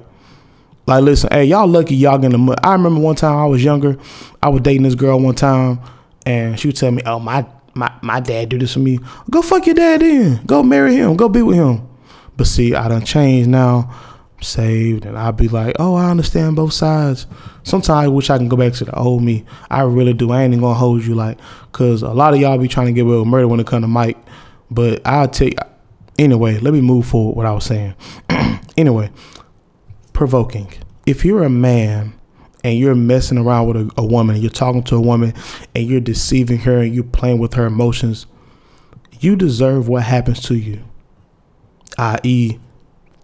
Like, 0.87 1.02
listen, 1.02 1.30
hey, 1.33 1.47
y'all 1.47 1.66
lucky 1.66 1.97
y'all 1.97 2.19
getting 2.19 2.33
the 2.33 2.38
money. 2.38 2.59
I 2.62 2.73
remember 2.73 3.00
one 3.00 3.16
time 3.16 3.38
I 3.38 3.47
was 3.47 3.64
younger, 3.64 3.97
I 4.42 4.50
was 4.50 4.61
dating 4.61 4.83
this 4.83 4.95
girl 4.95 5.19
one 5.19 5.37
time, 5.37 5.80
and 6.26 6.61
she 6.61 6.69
would 6.69 6.76
tell 6.76 6.90
me, 6.90 7.00
"Oh, 7.07 7.19
my 7.19 7.47
my 7.73 7.90
my 8.02 8.21
dad 8.21 8.50
do 8.50 8.59
this 8.59 8.75
for 8.75 8.80
me. 8.80 8.99
Go 9.30 9.40
fuck 9.40 9.64
your 9.64 9.75
dad 9.75 10.02
then. 10.02 10.45
Go 10.45 10.62
marry 10.62 10.97
him. 10.97 11.16
Go 11.16 11.30
be 11.30 11.40
with 11.40 11.57
him." 11.57 11.89
But 12.40 12.47
see, 12.47 12.75
I 12.75 12.88
done 12.88 13.04
changed 13.04 13.50
now. 13.50 13.90
I'm 14.35 14.42
saved, 14.42 15.04
and 15.04 15.18
I'll 15.18 15.30
be 15.30 15.49
like, 15.49 15.76
oh, 15.78 15.94
I 15.94 16.11
understand 16.11 16.56
both 16.56 16.73
sides. 16.73 17.26
Sometimes 17.64 18.06
I 18.06 18.09
wish 18.09 18.30
I 18.30 18.38
can 18.38 18.49
go 18.49 18.56
back 18.56 18.73
to 18.73 18.87
the 18.87 18.99
old 18.99 19.23
me. 19.23 19.44
I 19.68 19.82
really 19.82 20.14
do. 20.14 20.30
I 20.32 20.44
ain't 20.44 20.54
even 20.54 20.62
gonna 20.62 20.73
hold 20.73 21.04
you 21.04 21.14
like, 21.14 21.37
cause 21.73 22.00
a 22.00 22.09
lot 22.09 22.32
of 22.32 22.40
y'all 22.40 22.56
be 22.56 22.66
trying 22.66 22.87
to 22.87 22.94
get 22.94 23.02
away 23.02 23.18
with 23.18 23.26
murder 23.26 23.47
when 23.47 23.61
it 23.61 23.66
come 23.66 23.82
to 23.82 23.88
Mike. 23.88 24.16
But 24.70 25.06
I'll 25.06 25.28
take 25.28 25.59
anyway. 26.18 26.59
Let 26.61 26.73
me 26.73 26.80
move 26.80 27.04
forward. 27.04 27.37
What 27.37 27.44
I 27.44 27.52
was 27.52 27.64
saying. 27.66 27.94
anyway, 28.78 29.11
provoking. 30.14 30.73
If 31.04 31.26
you're 31.26 31.42
a 31.42 31.50
man 31.50 32.14
and 32.64 32.78
you're 32.78 32.94
messing 32.94 33.37
around 33.37 33.68
with 33.68 33.76
a, 33.76 33.90
a 33.99 34.06
woman, 34.06 34.37
you're 34.37 34.50
talking 34.50 34.82
to 34.85 34.97
a 34.97 35.00
woman, 35.02 35.35
and 35.75 35.87
you're 35.87 36.00
deceiving 36.00 36.61
her, 36.61 36.78
and 36.78 36.94
you're 36.94 37.04
playing 37.04 37.38
with 37.38 37.52
her 37.52 37.66
emotions, 37.66 38.25
you 39.18 39.37
deserve 39.37 39.88
what 39.88 40.04
happens 40.04 40.40
to 40.44 40.54
you, 40.54 40.82
i.e., 41.99 42.59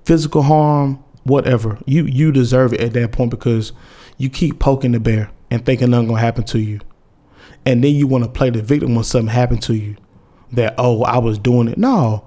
physical 0.04 0.42
harm, 0.42 1.02
whatever. 1.24 1.78
You 1.86 2.04
you 2.04 2.32
deserve 2.32 2.72
it 2.72 2.80
at 2.80 2.92
that 2.94 3.12
point 3.12 3.30
because 3.30 3.72
you 4.18 4.30
keep 4.30 4.58
poking 4.58 4.92
the 4.92 5.00
bear 5.00 5.30
and 5.50 5.64
thinking 5.64 5.90
nothing 5.90 6.08
gonna 6.08 6.20
happen 6.20 6.44
to 6.44 6.58
you. 6.58 6.80
And 7.64 7.82
then 7.82 7.94
you 7.94 8.06
want 8.06 8.24
to 8.24 8.30
play 8.30 8.50
the 8.50 8.62
victim 8.62 8.94
when 8.94 9.04
something 9.04 9.28
happened 9.28 9.62
to 9.64 9.74
you. 9.74 9.96
That, 10.52 10.76
oh, 10.78 11.02
I 11.02 11.18
was 11.18 11.38
doing 11.38 11.66
it. 11.66 11.76
No. 11.76 12.24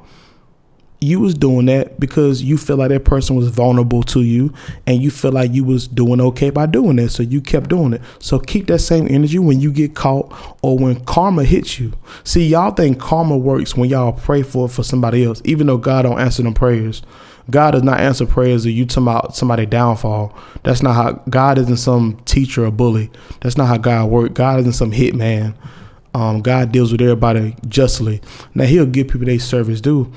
You 1.02 1.22
was 1.22 1.34
doing 1.34 1.68
that 1.68 2.00
because 2.00 2.44
you 2.44 2.58
feel 2.58 2.76
like 2.76 2.90
that 2.90 3.06
person 3.06 3.38
was 3.38 3.48
vulnerable 3.48 4.04
to 4.04 4.22
you 4.22 4.54
and 4.86 5.02
you 5.02 5.10
feel 5.10 5.32
like 5.32 5.54
you 5.54 5.64
was 5.64 5.88
doing 5.88 6.20
okay 6.20 6.50
by 6.50 6.66
doing 6.66 7.00
it. 7.00 7.10
So 7.10 7.24
you 7.24 7.40
kept 7.40 7.70
doing 7.70 7.94
it. 7.94 8.02
So 8.20 8.38
keep 8.38 8.68
that 8.68 8.80
same 8.80 9.08
energy 9.10 9.40
when 9.40 9.62
you 9.62 9.72
get 9.72 9.96
caught 9.96 10.34
or 10.62 10.78
when 10.78 11.04
karma 11.06 11.46
hits 11.46 11.80
you. 11.80 11.94
See, 12.26 12.48
y'all 12.48 12.72
think 12.72 13.00
karma 13.00 13.38
works 13.38 13.76
when 13.76 13.90
y'all 13.90 14.12
pray 14.12 14.44
for 14.44 14.68
for 14.68 14.84
somebody 14.84 15.24
else, 15.24 15.42
even 15.46 15.68
though 15.68 15.78
God 15.78 16.02
don't 16.02 16.20
answer 16.20 16.44
them 16.44 16.54
prayers. 16.54 17.02
God 17.50 17.72
does 17.72 17.84
not 17.84 18.00
answer 18.00 18.26
prayers 18.26 18.66
of 18.66 18.72
you 18.72 18.86
talking 18.86 19.04
about 19.04 19.36
somebody 19.36 19.66
downfall. 19.66 20.38
That's 20.64 20.84
not 20.84 20.94
how 20.94 21.12
God 21.30 21.58
isn't 21.58 21.78
some 21.78 22.18
teacher 22.26 22.66
or 22.66 22.72
bully. 22.72 23.10
That's 23.42 23.58
not 23.58 23.68
how 23.68 23.78
God 23.78 24.10
works. 24.10 24.34
God 24.34 24.60
isn't 24.60 24.74
some 24.74 24.92
hitman. 24.92 25.56
Um, 26.14 26.42
God 26.42 26.72
deals 26.72 26.92
with 26.92 27.02
everybody 27.02 27.56
justly. 27.68 28.22
Now 28.54 28.66
He'll 28.66 28.86
give 28.86 29.08
people 29.08 29.26
their 29.26 29.40
service 29.40 29.82
due, 29.82 30.12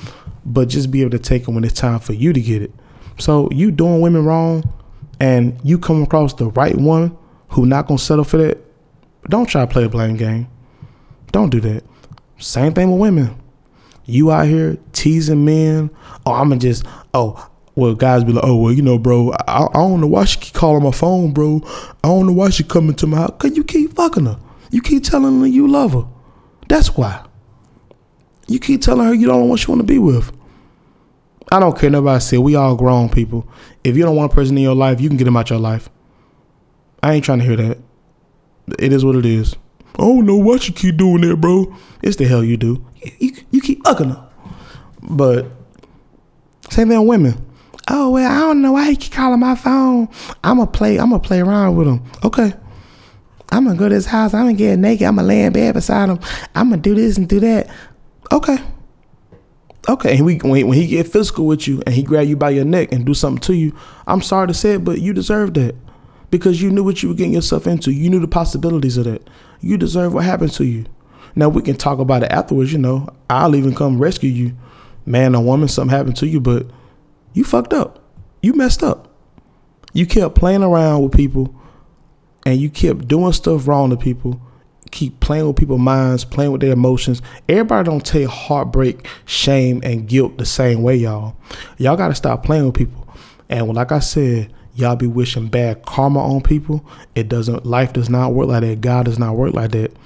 but 0.45 0.69
just 0.69 0.91
be 0.91 1.01
able 1.01 1.11
to 1.13 1.19
take 1.19 1.43
it 1.43 1.49
when 1.49 1.65
it's 1.65 1.75
time 1.75 2.01
for 2.01 2.13
you 2.13 2.33
to 2.33 2.41
get 2.41 2.63
it. 2.63 2.73
So 3.19 3.49
you 3.51 3.71
doing 3.71 4.01
women 4.01 4.25
wrong, 4.25 4.65
and 5.21 5.59
you 5.63 5.79
come 5.79 6.03
across 6.03 6.35
the 6.35 6.47
right 6.47 6.77
one 6.77 7.17
who 7.49 7.67
not 7.67 7.87
gonna 7.87 7.99
settle 7.99 8.25
for 8.25 8.39
that. 8.39 8.59
Don't 9.29 9.47
try 9.47 9.61
to 9.65 9.71
play 9.71 9.85
a 9.85 9.89
blame 9.89 10.17
game. 10.17 10.49
Don't 11.31 11.51
do 11.51 11.61
that. 11.61 11.85
Same 12.39 12.73
thing 12.73 12.91
with 12.91 13.01
women. 13.01 13.41
You 14.05 14.33
out 14.33 14.47
here 14.47 14.79
teasing 14.93 15.45
men. 15.45 15.91
Oh, 16.27 16.33
I'ma 16.33 16.57
just 16.57 16.85
oh 17.15 17.49
well, 17.75 17.95
guys 17.95 18.25
be 18.25 18.33
like, 18.33 18.45
oh 18.45 18.57
well, 18.57 18.73
you 18.73 18.83
know, 18.83 18.99
bro, 18.99 19.33
I, 19.49 19.65
I 19.65 19.73
don't 19.73 20.01
know 20.01 20.07
why 20.07 20.25
she 20.25 20.41
keep 20.41 20.55
calling 20.55 20.83
my 20.83 20.91
phone, 20.91 21.33
bro. 21.33 21.63
I 22.05 22.09
don't 22.09 22.27
know 22.27 22.33
why 22.33 22.51
she 22.51 22.65
coming 22.65 22.95
to 22.97 23.07
my 23.07 23.19
house. 23.19 23.35
Cause 23.39 23.57
you 23.57 23.65
keep 23.65 23.95
fucking 23.95 24.27
her. 24.27 24.39
You 24.71 24.83
keep 24.83 25.05
telling 25.05 25.41
her 25.41 25.47
you 25.47 25.69
love 25.69 25.93
her. 25.93 26.07
That's 26.69 26.97
why. 26.97 27.25
You 28.53 28.61
keep 28.61 28.83
telling 28.83 29.07
her 29.07 29.15
you 29.15 29.27
don't 29.27 29.41
know 29.41 29.47
what 29.47 29.67
you 29.67 29.73
want 29.73 29.81
to 29.81 29.87
be 29.87 29.99
with. 29.99 30.31
I 31.51 31.59
don't 31.59 31.79
care 31.79 31.89
nobody 31.89 32.21
say 32.21 32.37
we 32.37 32.55
all 32.55 32.77
grown 32.77 33.09
people. 33.09 33.49
If 33.83 33.97
you 33.97 34.05
don't 34.05 34.15
want 34.15 34.31
a 34.31 34.35
person 34.35 34.59
in 34.59 34.63
your 34.63 34.75
life, 34.75 35.01
you 35.01 35.09
can 35.09 35.17
get 35.17 35.27
him 35.27 35.39
out 35.39 35.49
your 35.49 35.59
life. 35.59 35.89
I 37.03 37.15
ain't 37.15 37.25
trying 37.25 37.39
to 37.39 37.45
hear 37.47 37.57
that. 37.57 37.79
It 38.79 38.93
is 38.93 39.07
what 39.07 39.17
it 39.17 39.25
is. 39.25 39.57
I 39.99 40.03
don't 40.03 40.27
know 40.27 40.37
what 40.37 40.69
you 40.69 40.75
keep 40.75 40.99
doing 40.99 41.23
there, 41.23 41.35
bro. 41.35 41.75
It's 42.03 42.17
the 42.17 42.27
hell 42.27 42.45
you 42.45 42.59
do. 42.59 42.87
You, 43.03 43.13
you, 43.19 43.33
you 43.53 43.61
keep 43.63 43.85
fucking 43.85 44.11
her. 44.11 44.29
But 45.03 45.47
same 46.69 46.89
thing 46.89 47.01
with 47.01 47.09
women. 47.09 47.47
Oh 47.89 48.11
well, 48.11 48.31
I 48.31 48.39
don't 48.41 48.61
know 48.61 48.73
why 48.73 48.91
he 48.91 48.97
keep 48.97 49.13
calling 49.13 49.41
my 49.41 49.55
phone. 49.55 50.09
I'ma 50.45 50.67
play. 50.67 50.99
I'ma 50.99 51.19
play 51.19 51.41
around 51.41 51.77
with 51.77 51.89
him. 51.89 52.03
Okay. 52.23 52.53
I'm 53.51 53.65
gonna 53.65 53.79
go 53.79 53.89
to 53.89 53.95
his 53.95 54.07
house. 54.07 54.33
I'm 54.33 54.45
gonna 54.45 54.55
get 54.55 54.79
naked. 54.79 55.07
I'm 55.07 55.17
gonna 55.17 55.29
lay 55.29 55.43
in 55.43 55.53
bed 55.53 55.75
beside 55.75 56.09
him. 56.09 56.21
I'm 56.55 56.71
gonna 56.71 56.81
do 56.81 56.95
this 56.95 57.19
and 57.19 57.29
do 57.29 57.41
that. 57.41 57.69
Okay. 58.31 58.59
Okay. 59.89 60.17
And 60.17 60.27
we, 60.27 60.37
when, 60.39 60.69
when 60.69 60.79
he 60.79 60.87
get 60.87 61.09
physical 61.09 61.47
with 61.47 61.67
you 61.67 61.83
and 61.87 61.95
he 61.95 62.03
grab 62.03 62.27
you 62.27 62.37
by 62.37 62.51
your 62.51 62.65
neck 62.65 62.93
and 62.93 63.05
do 63.05 63.15
something 63.15 63.41
to 63.43 63.55
you, 63.55 63.75
I'm 64.07 64.23
sorry 64.23 64.47
to 64.49 64.55
say 64.55 64.75
it, 64.75 64.85
but 64.85 65.01
you 65.01 65.13
deserve 65.13 65.55
that 65.55 65.75
because 66.31 66.63
you 66.63 66.71
knew 66.71 66.85
what 66.85 67.03
you 67.03 67.09
were 67.09 67.15
getting 67.15 67.35
yourself 67.35 67.67
into. 67.67 67.93
You 67.93 68.11
knew 68.11 68.21
the 68.21 68.29
possibilities 68.29 68.97
of 68.97 69.05
that. 69.05 69.29
You 69.61 69.77
deserve 69.77 70.15
what 70.15 70.25
happened 70.25 70.53
to 70.53 70.65
you. 70.65 70.87
Now 71.35 71.49
we 71.49 71.63
can 71.63 71.77
talk 71.77 71.99
about 71.99 72.23
it 72.23 72.31
afterwards. 72.31 72.73
You 72.73 72.79
know, 72.79 73.09
I'll 73.29 73.57
even 73.57 73.75
come 73.75 73.99
rescue 73.99 74.31
you, 74.31 74.57
man 75.07 75.35
or 75.35 75.43
woman. 75.43 75.69
Something 75.69 75.97
happened 75.97 76.17
to 76.17 76.27
you, 76.27 76.41
but 76.41 76.67
you 77.33 77.45
fucked 77.45 77.73
up. 77.73 78.03
You 78.43 78.55
messed 78.55 78.83
up. 78.83 79.09
You 79.93 80.07
kept 80.07 80.35
playing 80.35 80.63
around 80.63 81.03
with 81.03 81.13
people 81.13 81.55
and 82.45 82.61
you 82.61 82.71
kept 82.71 83.09
doing 83.09 83.33
stuff 83.33 83.69
wrong 83.69 83.91
to 83.91 83.97
people, 83.97 84.41
keep 84.93 85.19
playing 85.19 85.47
with 85.49 85.57
people's 85.57 85.81
minds, 85.81 86.25
playing 86.25 86.53
with 86.53 86.61
their 86.61 86.73
emotions. 86.73 87.21
Everybody 87.49 87.87
don't 87.87 88.07
take 88.07 88.29
heartbreak, 88.29 89.09
shame, 89.25 89.81
and 89.83 90.07
guilt 90.07 90.39
the 90.39 90.47
same 90.47 90.83
way, 90.83 90.95
y'all. 90.95 91.35
Y'all 91.79 91.97
gotta 91.97 92.15
stop 92.15 92.45
playing 92.45 92.67
with 92.67 92.75
people. 92.75 93.09
And 93.49 93.75
like 93.75 93.91
I 93.91 93.99
said, 93.99 94.53
y'all 94.75 94.97
be 94.97 95.07
wishing 95.07 95.49
bad 95.49 95.85
karma 95.85 96.21
on 96.21 96.43
people. 96.43 96.87
It 97.15 97.29
doesn't 97.29 97.67
life 97.67 97.93
does 97.93 98.09
not 98.09 98.35
work 98.35 98.49
like 98.49 98.61
that. 98.61 98.81
God 98.81 99.07
does 99.07 99.19
not 99.19 99.37
work 99.37 99.55
like 99.55 99.73
that. 99.73 99.97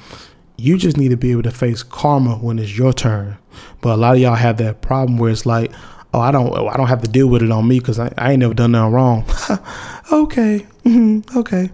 You 0.56 0.78
just 0.78 0.96
need 0.96 1.10
to 1.10 1.16
be 1.16 1.32
able 1.32 1.42
to 1.42 1.50
face 1.50 1.82
karma 1.82 2.36
when 2.36 2.58
it's 2.58 2.78
your 2.78 2.92
turn. 2.92 3.36
But 3.82 3.94
a 3.94 3.96
lot 3.96 4.14
of 4.14 4.22
y'all 4.22 4.36
have 4.36 4.56
that 4.58 4.80
problem 4.80 5.18
where 5.18 5.30
it's 5.30 5.44
like, 5.44 5.70
oh, 6.14 6.20
I 6.20 6.30
don't, 6.30 6.50
I 6.68 6.76
don't 6.76 6.86
have 6.86 7.02
to 7.02 7.10
deal 7.10 7.26
with 7.26 7.42
it 7.42 7.50
on 7.50 7.68
me 7.68 7.78
because 7.78 7.98
I, 7.98 8.12
I 8.16 8.32
ain't 8.32 8.40
never 8.40 8.54
done 8.54 8.72
nothing 8.72 8.92
wrong. 8.92 9.24
okay, 10.12 10.66
okay. 11.36 11.70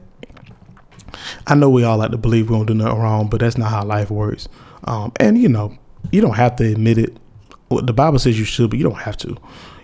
I 1.46 1.54
know 1.54 1.70
we 1.70 1.84
all 1.84 1.98
like 1.98 2.10
to 2.10 2.18
believe 2.18 2.50
we 2.50 2.56
don't 2.56 2.66
do 2.66 2.74
nothing 2.74 2.98
wrong, 2.98 3.28
but 3.28 3.40
that's 3.40 3.58
not 3.58 3.70
how 3.70 3.84
life 3.84 4.10
works. 4.10 4.48
Um, 4.84 5.12
and 5.20 5.38
you 5.38 5.48
know, 5.48 5.76
you 6.10 6.20
don't 6.20 6.34
have 6.34 6.56
to 6.56 6.72
admit 6.72 6.98
it. 6.98 7.16
Well, 7.68 7.82
the 7.82 7.92
Bible 7.92 8.18
says 8.18 8.38
you 8.38 8.44
should, 8.44 8.70
but 8.70 8.78
you 8.78 8.84
don't 8.84 9.00
have 9.00 9.16
to. 9.18 9.36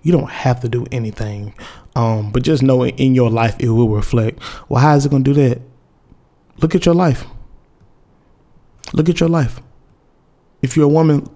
You 0.02 0.12
don't 0.12 0.30
have 0.30 0.60
to 0.60 0.68
do 0.68 0.86
anything. 0.92 1.54
Um, 1.96 2.30
but 2.30 2.42
just 2.42 2.62
know 2.62 2.84
in 2.84 3.14
your 3.14 3.30
life 3.30 3.56
it 3.58 3.70
will 3.70 3.88
reflect. 3.88 4.40
Well, 4.68 4.80
how 4.80 4.94
is 4.94 5.06
it 5.06 5.10
gonna 5.10 5.24
do 5.24 5.34
that? 5.34 5.60
Look 6.58 6.74
at 6.74 6.86
your 6.86 6.94
life. 6.94 7.24
Look 8.92 9.08
at 9.08 9.20
your 9.20 9.28
life. 9.28 9.60
If 10.62 10.76
you're 10.76 10.86
a 10.86 10.88
woman, 10.88 11.28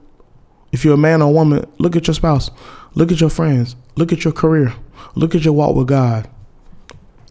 if 0.73 0.85
you're 0.85 0.95
a 0.95 0.99
man 0.99 1.23
or 1.23 1.33
woman, 1.33 1.67
look 1.79 1.97
at 1.97 2.07
your 2.07 2.15
spouse. 2.15 2.51
Look 2.95 3.13
at 3.13 3.21
your 3.21 3.31
friends. 3.31 3.77
Look 3.95 4.13
at 4.13 4.25
your 4.25 4.33
career. 4.33 4.75
Look 5.15 5.35
at 5.35 5.45
your 5.45 5.55
walk 5.55 5.77
with 5.77 5.89
God. 5.89 6.29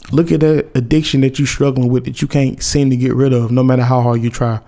Look 0.10 0.31
at 0.31 0.39
that 0.41 0.72
addiction 0.75 1.22
that 1.22 1.38
you're 1.38 1.48
struggling 1.48 1.89
with 1.89 2.05
that 2.05 2.22
you 2.22 2.27
can't 2.27 2.62
seem 2.62 2.89
to 2.89 2.98
get 2.98 3.13
rid 3.13 3.34
of, 3.34 3.51
no 3.51 3.63
matter 3.63 3.84
how 3.84 4.01
hard 4.01 4.22
you 4.22 4.29
try. 4.29 4.60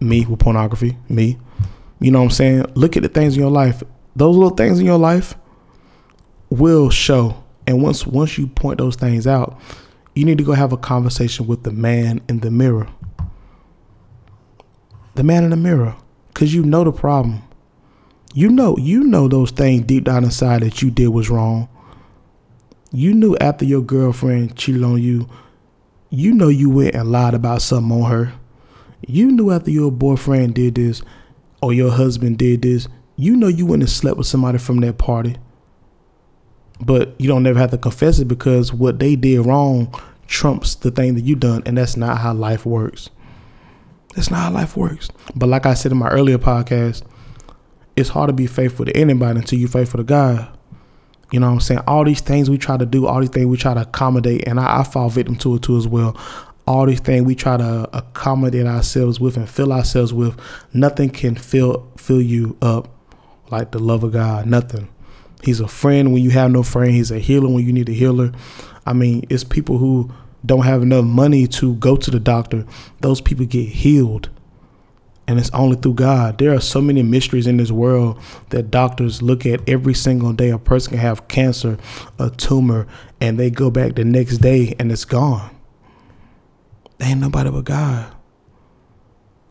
Me 0.00 0.24
with 0.24 0.40
pornography, 0.40 0.96
me. 1.08 1.38
You 2.00 2.10
know 2.10 2.20
what 2.20 2.26
I'm 2.26 2.30
saying? 2.30 2.64
Look 2.74 2.96
at 2.96 3.02
the 3.02 3.08
things 3.08 3.34
in 3.34 3.40
your 3.40 3.50
life. 3.50 3.82
Those 4.16 4.36
little 4.36 4.56
things 4.56 4.80
in 4.80 4.86
your 4.86 4.98
life 4.98 5.36
will 6.50 6.90
show. 6.90 7.44
And 7.66 7.82
once 7.82 8.06
once 8.06 8.38
you 8.38 8.46
point 8.46 8.78
those 8.78 8.96
things 8.96 9.26
out, 9.26 9.60
you 10.14 10.24
need 10.24 10.38
to 10.38 10.44
go 10.44 10.52
have 10.52 10.72
a 10.72 10.76
conversation 10.76 11.46
with 11.46 11.64
the 11.64 11.72
man 11.72 12.20
in 12.28 12.40
the 12.40 12.50
mirror. 12.50 12.88
The 15.14 15.22
man 15.22 15.44
in 15.44 15.50
the 15.50 15.56
mirror. 15.56 15.96
Cause 16.34 16.54
you 16.54 16.64
know 16.64 16.84
the 16.84 16.92
problem. 16.92 17.42
You 18.32 18.48
know, 18.48 18.76
you 18.76 19.02
know 19.04 19.26
those 19.26 19.50
things 19.50 19.84
deep 19.86 20.04
down 20.04 20.24
inside 20.24 20.62
that 20.62 20.82
you 20.82 20.90
did 20.90 21.08
was 21.08 21.28
wrong 21.28 21.68
you 22.90 23.14
knew 23.14 23.36
after 23.36 23.64
your 23.64 23.82
girlfriend 23.82 24.56
cheated 24.56 24.82
on 24.82 25.00
you, 25.02 25.28
you 26.10 26.32
know 26.32 26.48
you 26.48 26.70
went 26.70 26.94
and 26.94 27.12
lied 27.12 27.34
about 27.34 27.62
something 27.62 28.02
on 28.02 28.10
her. 28.10 28.32
You 29.06 29.30
knew 29.30 29.50
after 29.50 29.70
your 29.70 29.92
boyfriend 29.92 30.54
did 30.54 30.74
this 30.74 31.02
or 31.62 31.72
your 31.72 31.90
husband 31.90 32.38
did 32.38 32.62
this, 32.62 32.88
you 33.16 33.36
know 33.36 33.48
you 33.48 33.66
went 33.66 33.82
and 33.82 33.90
slept 33.90 34.16
with 34.16 34.26
somebody 34.26 34.58
from 34.58 34.80
that 34.80 34.98
party. 34.98 35.36
But 36.80 37.14
you 37.18 37.28
don't 37.28 37.42
never 37.42 37.58
have 37.58 37.72
to 37.72 37.78
confess 37.78 38.18
it 38.20 38.26
because 38.26 38.72
what 38.72 38.98
they 38.98 39.16
did 39.16 39.44
wrong 39.44 39.92
trumps 40.26 40.74
the 40.76 40.90
thing 40.90 41.14
that 41.14 41.24
you 41.24 41.34
done, 41.34 41.62
and 41.66 41.76
that's 41.76 41.96
not 41.96 42.18
how 42.18 42.32
life 42.32 42.64
works. 42.64 43.10
That's 44.14 44.30
not 44.30 44.38
how 44.38 44.50
life 44.50 44.76
works. 44.76 45.08
But 45.34 45.48
like 45.48 45.66
I 45.66 45.74
said 45.74 45.92
in 45.92 45.98
my 45.98 46.08
earlier 46.08 46.38
podcast, 46.38 47.02
it's 47.96 48.10
hard 48.10 48.28
to 48.28 48.32
be 48.32 48.46
faithful 48.46 48.84
to 48.84 48.96
anybody 48.96 49.40
until 49.40 49.58
you're 49.58 49.68
faithful 49.68 49.98
to 49.98 50.04
God. 50.04 50.57
You 51.30 51.40
know 51.40 51.48
what 51.48 51.54
I'm 51.54 51.60
saying? 51.60 51.80
All 51.86 52.04
these 52.04 52.20
things 52.20 52.48
we 52.48 52.58
try 52.58 52.76
to 52.76 52.86
do, 52.86 53.06
all 53.06 53.20
these 53.20 53.28
things 53.28 53.46
we 53.46 53.56
try 53.56 53.74
to 53.74 53.82
accommodate, 53.82 54.46
and 54.48 54.58
I, 54.58 54.80
I 54.80 54.84
fall 54.84 55.10
victim 55.10 55.36
to 55.36 55.56
it 55.56 55.62
too 55.62 55.76
as 55.76 55.86
well. 55.86 56.16
All 56.66 56.86
these 56.86 57.00
things 57.00 57.24
we 57.24 57.34
try 57.34 57.56
to 57.56 57.88
accommodate 57.96 58.66
ourselves 58.66 59.20
with 59.20 59.36
and 59.36 59.48
fill 59.48 59.72
ourselves 59.72 60.12
with, 60.12 60.38
nothing 60.72 61.10
can 61.10 61.34
fill 61.34 61.90
fill 61.96 62.20
you 62.20 62.56
up 62.62 62.88
like 63.50 63.70
the 63.72 63.78
love 63.78 64.04
of 64.04 64.12
God. 64.12 64.46
Nothing. 64.46 64.88
He's 65.42 65.60
a 65.60 65.68
friend 65.68 66.12
when 66.12 66.22
you 66.22 66.30
have 66.30 66.50
no 66.50 66.62
friend. 66.62 66.92
He's 66.92 67.10
a 67.10 67.18
healer 67.18 67.48
when 67.48 67.64
you 67.64 67.72
need 67.72 67.88
a 67.88 67.92
healer. 67.92 68.32
I 68.86 68.92
mean, 68.92 69.24
it's 69.28 69.44
people 69.44 69.78
who 69.78 70.10
don't 70.44 70.64
have 70.64 70.82
enough 70.82 71.04
money 71.04 71.46
to 71.46 71.74
go 71.74 71.96
to 71.96 72.10
the 72.10 72.20
doctor. 72.20 72.64
Those 73.00 73.20
people 73.20 73.46
get 73.46 73.68
healed. 73.68 74.30
And 75.28 75.38
it's 75.38 75.50
only 75.50 75.76
through 75.76 75.92
God. 75.92 76.38
There 76.38 76.54
are 76.54 76.60
so 76.60 76.80
many 76.80 77.02
mysteries 77.02 77.46
in 77.46 77.58
this 77.58 77.70
world 77.70 78.18
that 78.48 78.70
doctors 78.70 79.20
look 79.20 79.44
at 79.44 79.60
every 79.68 79.92
single 79.92 80.32
day. 80.32 80.48
A 80.48 80.58
person 80.58 80.92
can 80.92 81.00
have 81.00 81.28
cancer, 81.28 81.76
a 82.18 82.30
tumor, 82.30 82.86
and 83.20 83.38
they 83.38 83.50
go 83.50 83.70
back 83.70 83.94
the 83.94 84.04
next 84.04 84.38
day 84.38 84.74
and 84.78 84.90
it's 84.90 85.04
gone. 85.04 85.54
There 86.96 87.10
ain't 87.10 87.20
nobody 87.20 87.50
but 87.50 87.66
God. 87.66 88.10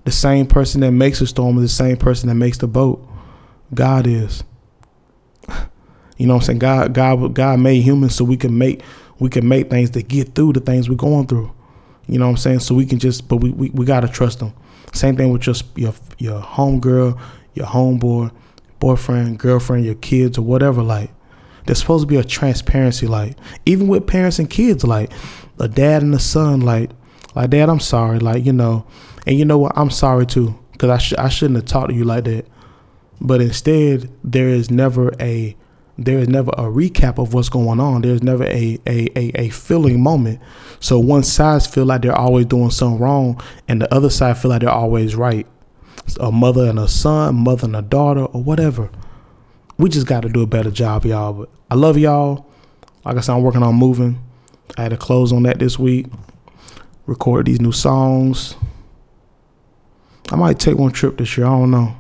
The 0.04 0.12
same 0.12 0.48
person 0.48 0.82
that 0.82 0.92
makes 0.92 1.22
a 1.22 1.28
storm 1.28 1.58
is 1.60 1.64
the 1.64 1.84
same 1.84 1.98
person 1.98 2.28
that 2.30 2.36
makes 2.36 2.58
the 2.58 2.68
boat. 2.68 3.08
God 3.72 4.08
is. 4.08 4.44
You 6.18 6.26
know 6.26 6.34
what 6.34 6.42
I'm 6.42 6.46
saying? 6.46 6.60
God, 6.60 6.94
God, 6.96 7.36
God 7.36 7.60
made 7.60 7.82
humans 7.82 8.16
so 8.16 8.26
we 8.26 8.38
can 8.38 8.58
make 8.58 8.82
we 9.20 9.30
can 9.30 9.48
make 9.48 9.70
things 9.70 9.92
to 9.92 10.02
get 10.02 10.34
through 10.34 10.54
the 10.54 10.60
things 10.60 10.90
we're 10.90 10.96
going 10.96 11.28
through. 11.28 11.52
You 12.08 12.18
know 12.18 12.26
what 12.26 12.32
I'm 12.32 12.38
saying? 12.38 12.60
So 12.62 12.74
we 12.74 12.88
can 12.88 12.98
just, 12.98 13.28
but 13.28 13.38
we 13.38 13.52
we, 13.52 13.70
we 13.70 13.86
gotta 13.86 14.08
trust 14.08 14.40
them. 14.40 14.54
Same 14.94 15.16
thing 15.16 15.32
with 15.32 15.46
your 15.46 15.56
your 15.76 15.94
your 16.18 16.42
homegirl, 16.42 17.20
your 17.54 17.66
homeboy, 17.68 18.32
boyfriend, 18.80 19.40
girlfriend, 19.40 19.86
your 19.86 19.96
kids, 19.96 20.38
or 20.38 20.44
whatever. 20.44 20.82
Like, 20.82 21.12
there's 21.66 21.80
supposed 21.80 22.04
to 22.04 22.08
be 22.08 22.16
a 22.18 22.24
transparency. 22.24 23.08
Like, 23.08 23.38
even 23.66 23.88
with 23.88 24.08
parents 24.08 24.40
and 24.40 24.50
kids, 24.50 24.84
like 24.84 25.12
a 25.60 25.68
dad 25.68 26.04
and 26.04 26.14
a 26.16 26.20
son. 26.20 26.62
Like, 26.62 26.92
like 27.36 27.50
dad, 27.50 27.70
I'm 27.70 27.80
sorry. 27.80 28.20
Like, 28.20 28.46
you 28.46 28.54
know, 28.54 28.86
and 29.26 29.38
you 29.38 29.46
know 29.46 29.58
what? 29.58 29.78
I'm 29.78 29.90
sorry 29.92 30.26
too, 30.26 30.58
because 30.72 30.90
I 30.90 30.98
sh- 30.98 31.14
I 31.18 31.30
shouldn't 31.30 31.58
have 31.58 31.66
talked 31.66 31.90
to 31.90 31.96
you 31.96 32.04
like 32.04 32.24
that. 32.26 32.48
But 33.20 33.42
instead, 33.42 34.12
there 34.24 34.48
is 34.50 34.70
never 34.70 35.14
a 35.20 35.56
there 35.98 36.20
is 36.20 36.30
never 36.30 36.52
a 36.52 36.64
recap 36.64 37.18
of 37.18 37.34
what's 37.34 37.50
going 37.50 37.80
on. 37.80 38.02
There's 38.02 38.22
never 38.22 38.44
a, 38.44 38.80
a, 38.86 39.08
a, 39.16 39.32
a, 39.36 39.50
feeling 39.50 40.02
moment. 40.02 40.40
So 40.80 41.00
one 41.00 41.24
side 41.24 41.64
feel 41.64 41.86
like 41.86 42.04
they're 42.04 42.18
always 42.18 42.46
doing 42.46 42.70
something 42.70 43.00
wrong, 43.00 43.42
and 43.68 43.82
the 43.82 43.94
other 43.94 44.10
side 44.10 44.38
feel 44.38 44.50
like 44.50 44.62
they're 44.62 44.70
always 44.70 45.16
right. 45.16 45.48
A 46.20 46.32
mother 46.32 46.70
and 46.70 46.80
a 46.80 46.88
son, 46.88 47.36
mother 47.36 47.66
and 47.66 47.76
a 47.76 47.82
daughter, 47.82 48.26
or 48.26 48.44
whatever. 48.44 48.90
We 49.78 49.90
just 49.90 50.08
got 50.08 50.22
to 50.22 50.30
do 50.30 50.42
a 50.42 50.48
better 50.48 50.72
job, 50.72 51.06
y'all. 51.06 51.34
But 51.34 51.50
I 51.72 51.76
love 51.76 51.98
y'all. 51.98 52.46
Like 53.04 53.18
I 53.18 53.22
said, 53.22 53.34
I'm 53.34 53.42
working 53.42 53.64
on 53.64 53.76
moving. 53.76 54.22
I 54.78 54.84
had 54.84 54.90
to 54.90 54.98
close 54.98 55.34
on 55.34 55.44
that 55.44 55.60
this 55.60 55.80
week. 55.80 56.08
Record 57.06 57.48
these 57.48 57.62
new 57.62 57.72
songs. 57.72 58.56
I 60.30 60.36
might 60.36 60.60
take 60.60 60.78
one 60.78 60.92
trip 60.92 61.18
this 61.18 61.38
year. 61.38 61.48
I 61.48 61.52
don't 61.52 61.72
know. 61.72 61.96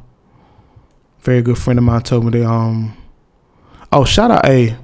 Very 1.21 1.41
good 1.41 1.57
friend 1.57 1.79
of 1.79 1.85
mine 1.85 2.01
told 2.01 2.25
me 2.25 2.31
they 2.31 2.43
um 2.43 2.95
Oh, 3.91 4.03
shout 4.03 4.31
out, 4.31 4.45
hey, 4.45 4.75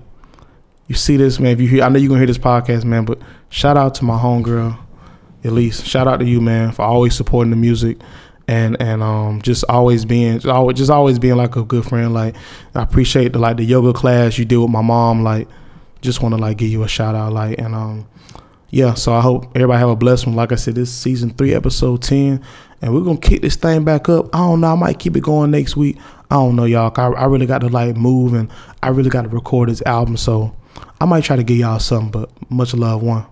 you 0.87 0.95
see 0.95 1.17
this, 1.17 1.39
man? 1.39 1.51
If 1.51 1.61
you 1.61 1.67
hear, 1.67 1.83
I 1.83 1.89
know 1.89 1.99
you're 1.99 2.09
gonna 2.09 2.19
hear 2.19 2.27
this 2.27 2.37
podcast, 2.37 2.85
man. 2.85 3.05
But 3.05 3.19
shout 3.49 3.77
out 3.77 3.95
to 3.95 4.05
my 4.05 4.17
homegirl, 4.17 4.77
Elise. 5.43 5.83
Shout 5.83 6.07
out 6.07 6.19
to 6.19 6.25
you, 6.25 6.39
man, 6.39 6.71
for 6.71 6.83
always 6.83 7.15
supporting 7.15 7.51
the 7.51 7.57
music 7.57 7.97
and 8.47 8.75
and 8.81 9.01
um 9.01 9.41
just 9.41 9.63
always 9.69 10.03
being 10.03 10.33
just 10.33 10.47
always, 10.47 10.77
just 10.77 10.91
always 10.91 11.17
being 11.19 11.35
like 11.35 11.55
a 11.55 11.63
good 11.63 11.85
friend. 11.85 12.13
Like 12.13 12.35
I 12.75 12.83
appreciate 12.83 13.33
the 13.33 13.39
like 13.39 13.57
the 13.57 13.63
yoga 13.63 13.93
class 13.93 14.37
you 14.37 14.45
did 14.45 14.57
with 14.57 14.69
my 14.69 14.81
mom. 14.81 15.23
Like 15.23 15.47
just 16.01 16.21
want 16.21 16.35
to 16.35 16.41
like 16.41 16.57
give 16.57 16.69
you 16.69 16.83
a 16.83 16.87
shout 16.87 17.15
out. 17.15 17.33
Like 17.33 17.59
and 17.59 17.73
um 17.75 18.07
yeah. 18.69 18.93
So 18.93 19.13
I 19.13 19.21
hope 19.21 19.45
everybody 19.55 19.79
have 19.79 19.89
a 19.89 19.95
blessed 19.95 20.27
one. 20.27 20.35
Like 20.35 20.51
I 20.51 20.55
said, 20.55 20.75
this 20.75 20.93
season 20.93 21.29
three, 21.31 21.53
episode 21.53 22.01
ten, 22.01 22.43
and 22.83 22.93
we're 22.93 23.01
gonna 23.01 23.17
kick 23.17 23.41
this 23.41 23.55
thing 23.55 23.85
back 23.85 24.09
up. 24.09 24.27
I 24.35 24.39
don't 24.39 24.59
know. 24.59 24.73
I 24.73 24.75
might 24.75 24.99
keep 24.99 25.15
it 25.15 25.21
going 25.21 25.51
next 25.51 25.77
week. 25.77 25.97
I 26.29 26.35
don't 26.35 26.57
know, 26.57 26.65
y'all. 26.65 26.91
I, 26.97 27.21
I 27.21 27.25
really 27.25 27.45
got 27.45 27.59
to 27.59 27.69
like 27.69 27.95
move 27.95 28.33
and 28.33 28.51
I 28.81 28.89
really 28.89 29.09
got 29.09 29.21
to 29.21 29.29
record 29.29 29.69
this 29.69 29.81
album. 29.83 30.17
So 30.17 30.53
I 30.99 31.05
might 31.05 31.23
try 31.23 31.37
to 31.37 31.43
give 31.43 31.57
y'all 31.57 31.79
something, 31.79 32.11
but 32.11 32.29
much 32.51 32.73
love, 32.73 33.01
one. 33.01 33.25